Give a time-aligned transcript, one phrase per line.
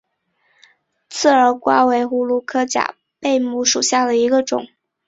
[1.09, 4.65] 刺儿瓜为葫芦科假贝母属下的一个种。